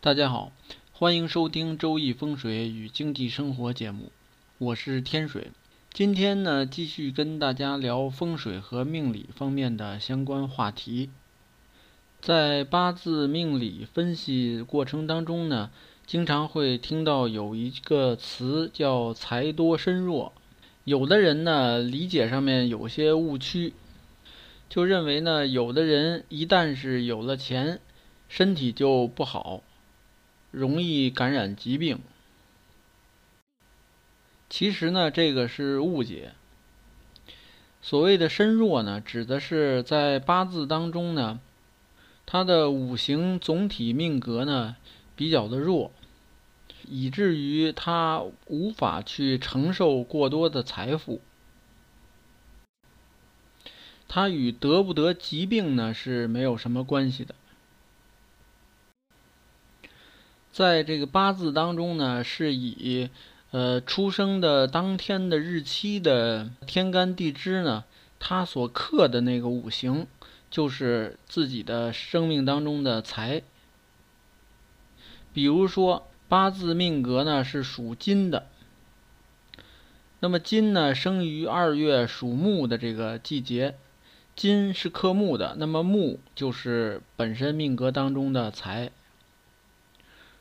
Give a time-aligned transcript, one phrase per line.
[0.00, 0.52] 大家好，
[0.92, 4.12] 欢迎收听《周易风水与经济生活》节目，
[4.58, 5.50] 我是天水。
[5.92, 11.10] 今天呢，继续跟大家聊风水和命理方面的相关话题。
[12.20, 15.72] 在八字命理分析过程当中呢，
[16.06, 20.32] 经常会听到有一个词叫“财多身弱”，
[20.84, 23.72] 有的人呢理解上面有些误区。
[24.70, 27.80] 就认为呢，有的人一旦是有了钱，
[28.28, 29.64] 身体就不好，
[30.50, 32.00] 容易感染疾病。
[34.50, 36.32] 其实呢，这个是误解。
[37.82, 41.38] 所谓的身弱呢，指的是在八字当中呢，
[42.26, 44.76] 他的五行总体命格呢
[45.14, 45.92] 比较的弱，
[46.88, 51.20] 以至于他无法去承受过多的财富。
[54.08, 57.34] 它与得不得疾病呢是没有什么关系的。
[60.58, 63.10] 在这个八字当中呢，是以
[63.52, 67.84] 呃出生的当天的日期的天干地支呢，
[68.18, 70.08] 它所克的那个五行，
[70.50, 73.40] 就是自己的生命当中的财。
[75.32, 78.48] 比如说八字命格呢是属金的，
[80.18, 83.76] 那么金呢生于二月属木的这个季节。
[84.34, 88.90] 金是克木的，那么木就是本身命格当中的财。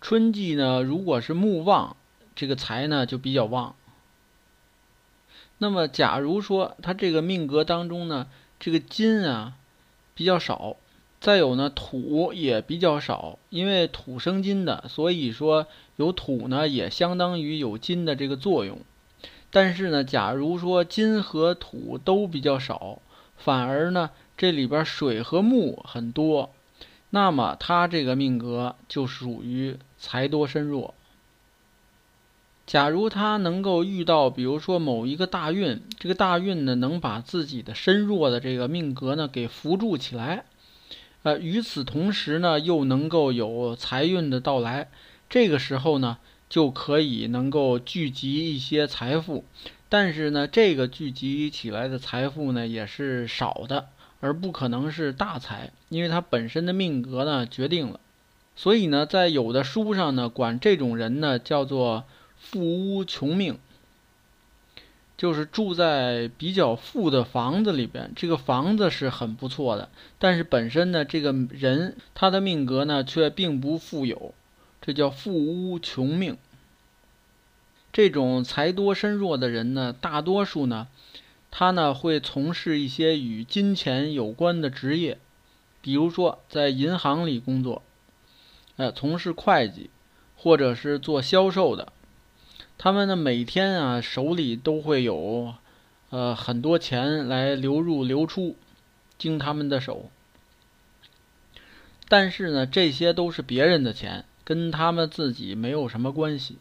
[0.00, 1.96] 春季呢，如果是木旺，
[2.34, 3.74] 这个财呢就比较旺。
[5.58, 8.26] 那么，假如说他这个命格当中呢，
[8.58, 9.54] 这个金啊
[10.14, 10.76] 比较少，
[11.20, 18.78] 再有呢土也比较少，因为土生金的，所以说有土呢也相当于有金的这个作用。
[19.50, 23.02] 但是呢，假如说金和土都比较少。
[23.36, 26.50] 反而呢，这里边水和木很多，
[27.10, 30.94] 那么他这个命格就属于财多身弱。
[32.66, 40.44] 假如他能够遇到，比如说某一个大运，这个大运呢能把自己的身弱的这个命格呢给扶助起来，
[41.24, 44.88] 呃，与此同时呢又能够有财运的到来，
[45.28, 49.44] 这个时候呢就可以能够聚集一些财富。
[49.88, 53.88] 但是呢，这个聚集起来的财富呢，也是少的，
[54.20, 57.98] 而不可能是大财，因为他本身的命格呢决定了。
[58.56, 62.04] 所以呢，在有的书上呢，管这种人呢叫做
[62.36, 63.58] 富屋穷命，
[65.16, 69.88] 就是住在比较富的房子里边，这个房子是很不错的，
[70.18, 74.34] 但是本身呢，这个人他的命格呢却并不富有，
[74.82, 76.36] 这叫富屋穷命。
[77.92, 80.86] 这种财多身弱的人呢，大多数呢，
[81.50, 85.18] 他呢会从事一些与金钱有关的职业，
[85.80, 87.82] 比如说在银行里工作，
[88.76, 89.90] 呃，从事会计，
[90.36, 91.92] 或者是做销售的。
[92.78, 95.54] 他们呢每天啊手里都会有，
[96.08, 98.56] 呃很多钱来流入流出，
[99.18, 100.10] 经他们的手。
[102.08, 106.58] 但是呢，这些都是别人的钱，跟他们自己没有什么关系。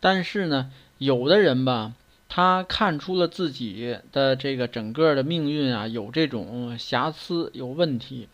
[0.00, 1.92] 但是呢，有的人吧，
[2.34, 8.26] 他看出了自己的这个整个的命运啊，有这种瑕疵、有问题。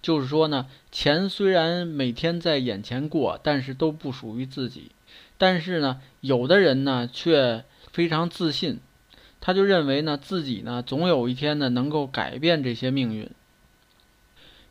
[0.00, 4.92] 就是说呢，钱虽然每天在眼前过，但是都不属于自己。
[5.36, 8.80] 但是呢，有的人呢却非常自信，
[9.42, 13.30] 他就认为呢自己呢总有一天呢能够改变这些命运。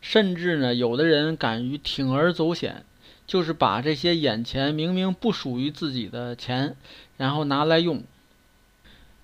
[0.01, 2.83] 甚至呢，有的人敢于铤而走险。
[3.27, 6.75] 就是把这些眼前明明不属于自己的钱，
[7.17, 8.03] 然后拿来用。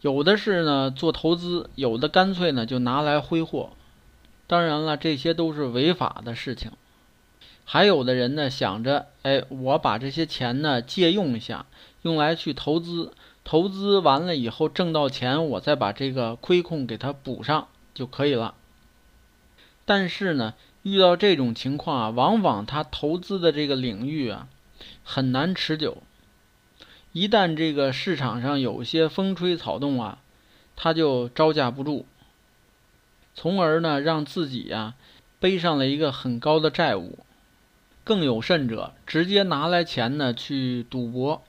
[0.02, 3.72] 有的是呢做投资，有的干脆呢就拿来挥霍。
[4.47, 6.72] 当然了，这些都是违法的事情。
[7.66, 11.66] 还有的人呢想着，哎，我把这些钱呢借用一下，
[12.02, 13.12] 用来去投资，
[13.44, 18.56] 投资完了以后挣到钱，我再把这个亏空给它补上就可以了。
[19.86, 20.53] 但是呢。
[20.84, 24.48] 遇到这种情况啊，往往他投资的这个领域啊，
[25.04, 25.98] 很难持久。
[27.12, 30.19] 一旦这个市场上有些风吹草动啊，
[30.75, 32.06] 他就招架不住，
[33.33, 34.94] 从而呢让自己呀
[35.39, 37.19] 背上了一个很高的债务。
[38.04, 41.42] 更有甚者，直接拿来钱呢去赌博。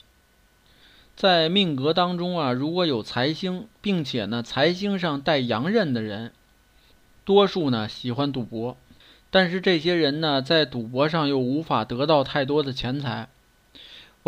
[1.14, 6.32] 在命格当中啊，如果有财星，并且呢财星上带阳刃的人，
[7.24, 8.76] 多数呢喜欢赌博。
[9.30, 13.28] 但是这些人呢，在赌博上又无法得到太多的钱财，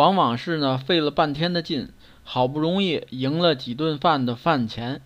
[0.00, 1.92] 往往是呢费了半天的劲，
[2.24, 5.02] 好不容易赢了几顿饭的饭钱，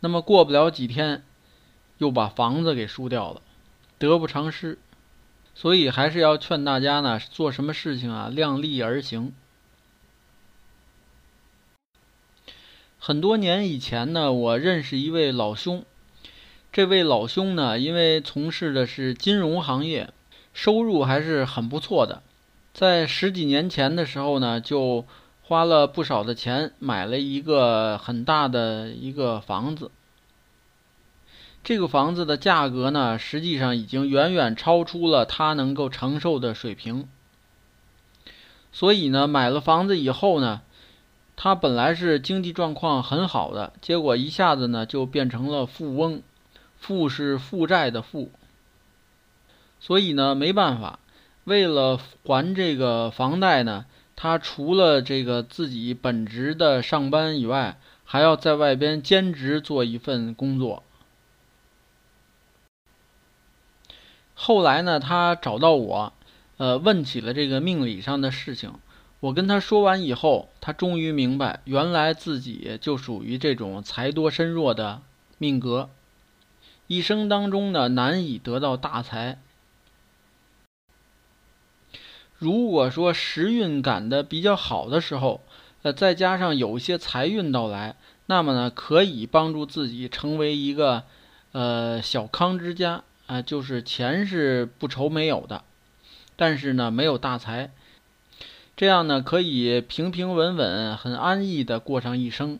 [0.00, 1.22] 那么过不了几天，
[1.98, 3.40] 又把房子给输掉了，
[3.98, 4.80] 得不偿失。
[5.54, 9.32] 所以还是要劝大家呢，做什么事情啊，量力而行。
[12.98, 15.84] 很多年以前呢，我认识一位老兄，
[16.72, 20.12] 这位老兄呢，因为从事的是金融行业，
[20.52, 22.24] 收入还是很不错的。
[22.72, 25.04] 在十几年前的时候呢，就
[25.42, 29.90] 花了不少的钱买了一个很大的一个房子。
[31.62, 37.06] 这个房子的价格呢，实际上已经远远超出了他能够承受的水平。
[38.72, 40.62] 所以呢，买了房子以后呢，
[41.36, 46.22] 他本来是经济状况很好的，结果一下子呢就变成了富翁，
[46.78, 48.30] 富是负债的富。
[49.78, 50.98] 所以呢，没办法，
[51.44, 60.82] 为了还这个房贷呢，他除了这个自己本职的上班以外，还要在外边兼职做一份工作。
[64.34, 66.12] 后来呢，他找到我，
[66.56, 68.74] 呃，问起了这个命理上的事情。
[69.20, 75.00] 我跟他说完以后，他终于明白，原来自己就属于这种财多身弱的
[75.38, 75.90] 命格，
[76.88, 79.38] 一生当中呢难以得到大财。
[82.42, 85.40] 如果说时运赶的比较好的时候，
[85.82, 87.94] 呃，再加上有一些财运到来，
[88.26, 91.04] 那么呢，可以帮助自己成为一个
[91.52, 93.04] 呃小康之家。
[93.28, 95.62] 啊，就是钱是不愁没有的，
[96.34, 97.70] 但是呢，没有大财，
[98.76, 102.58] 这样呢，可以平平稳稳、很安逸的过上一生。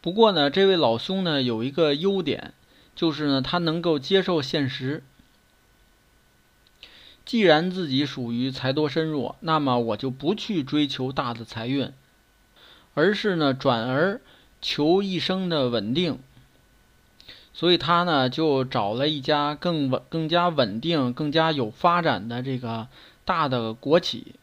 [0.00, 2.52] 不过呢，这位老兄呢，有一个优点，
[2.96, 5.04] 就是呢，他能够接受现实。
[7.24, 11.92] 既然自己属于财多身弱，那么我就不去追求大的财运，
[12.94, 14.20] 而是呢，转而
[14.60, 16.18] 求一生的稳定。
[17.54, 22.88] 所以他呢，就找了一家更稳、更加稳定、更加有发展的这个
[23.24, 24.34] 大的国企，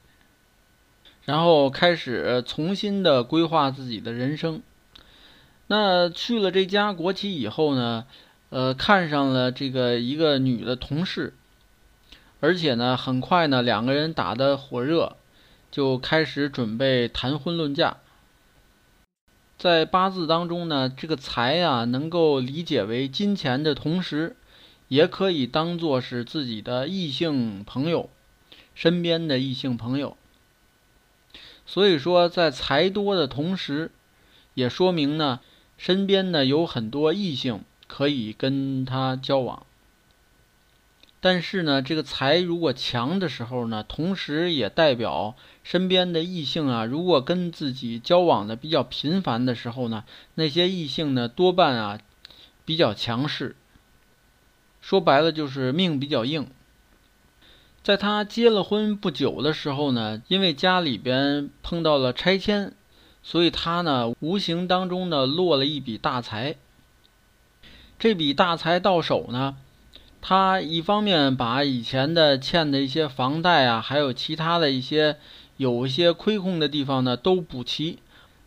[1.26, 4.62] 然后开始重新的规划自己的人生。
[5.68, 8.06] 那去了这家国企以后呢，
[8.52, 11.34] 呃，看上了这个一个女的同事，
[12.42, 15.18] 而且呢，很快呢，两个人打得火热，
[15.70, 17.98] 就开始准备谈婚论嫁。
[19.58, 24.38] 在八字当中呢，这个财啊，能够理解为金钱的同时，
[24.88, 28.10] 也可以当做是自己的异性朋友，
[28.74, 30.16] 身边的异性朋友。
[31.66, 33.92] 所以说，在财多的同时，
[34.54, 35.42] 也说明呢，
[35.78, 39.66] 身边呢有很多异性可以跟他交往。
[41.22, 50.06] 但是呢，这个财如果强的时候呢，同时也代表身边的异性啊，如果跟自己交往的比较频繁的时候呢，
[50.36, 52.00] 那些异性呢多半啊
[52.64, 53.58] 比较强势。
[54.80, 56.48] 说白了就是命比较硬。
[57.84, 62.74] 在他结了婚不久的时候呢，因为家里边碰到了拆迁，
[63.24, 66.56] 所以他呢无形当中呢落了一笔大财。
[67.98, 69.58] 这笔大财到手呢。
[70.22, 75.18] 他一方面把以前的欠的一些房贷啊，还有其他的一些
[75.58, 78.00] 有一些亏空的地方呢，都补齐，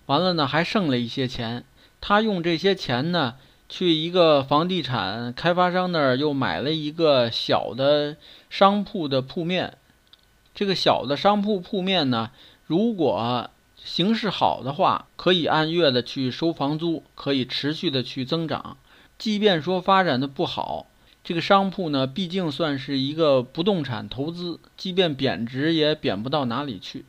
[0.06, 1.64] 完了呢还剩了一些钱。
[2.00, 3.34] 他用这些钱呢，
[3.68, 8.16] 去一个房地产开发商那儿又买了一个小的
[8.50, 9.78] 商铺的铺面。
[10.54, 12.30] 这个小的商铺铺面呢，
[12.66, 18.76] 如果形势好的话，可以按月的去收房租，可以持续的去增长。
[19.18, 20.86] 即便说发展的不好。
[21.24, 27.04] 这个商铺呢，毕竟算是一个不动产投资，即便贬值也贬不到哪里去，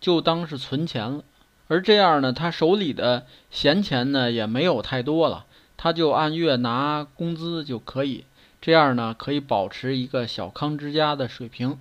[0.00, 1.24] 就当是存钱了。
[1.68, 5.46] 而这样呢，他手里的闲钱呢也没有太多了，
[5.78, 8.24] 他就按月拿工资就可以，
[8.60, 11.78] 这样呢可以保持一个小康之家的水平。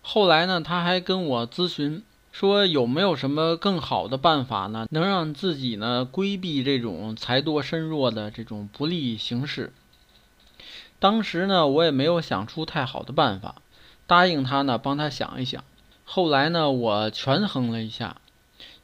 [0.00, 9.72] 后来呢，他还跟我咨询说，有没有什么更好的办法呢，能让自己呢规避这种财多身弱的这种不利形势。
[11.00, 13.56] 当时呢，我也没有想出太好的办法，
[14.06, 15.62] 答应他呢，帮他想一想。
[16.04, 18.16] 后来呢，我权衡了一下，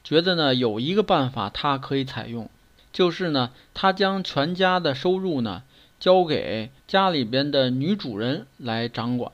[0.04, 2.48] 觉得呢，有一个办法他可以采用，
[2.92, 5.62] 就是呢，他将全家的收入呢
[5.98, 9.32] 交给家里边的女主人来掌管，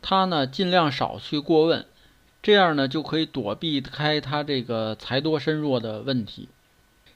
[0.00, 1.84] 他呢尽量少去过问，
[2.42, 6.48] 这样呢就可以躲避开他这个财多身弱的问题。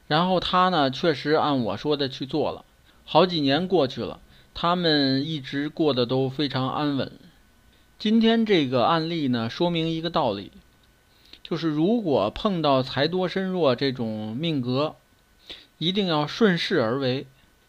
[0.09, 2.65] 然后他呢，确实按我说的去做了，
[3.05, 4.21] 好几年过去了。
[4.59, 7.13] 他们一直过得都非常安稳。
[7.99, 10.51] 今天这个案例呢，说明一个道理，
[11.43, 14.97] 就是如果碰到财多身弱这种命格，
[15.77, 17.27] 一定要顺势而为，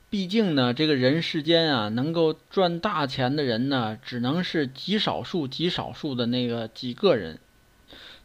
[0.10, 7.38] 毕竟呢，这个人世间啊，能够赚大钱的人呢，只能是极少数、极少数的那个几个人。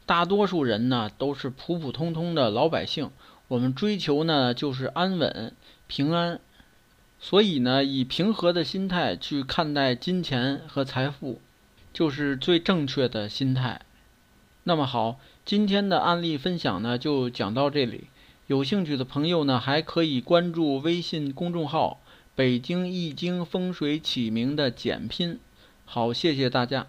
[0.07, 3.11] 大多数人呢，都是普普通通的老百姓。
[3.49, 5.53] 我们追求呢，就是安稳、
[5.89, 6.39] 平安。
[7.25, 11.41] 所以呢，以平和的心态去看待金钱和财富，
[11.93, 13.83] 就是最正确的心态。
[14.65, 18.09] 那么好，今天的案例分享呢，就讲到这里。
[18.49, 22.01] 有兴趣的朋友呢，还可以关注微信公众号
[22.35, 25.39] “北京易经风水起名”的简拼。
[25.85, 26.89] 好，谢谢大家。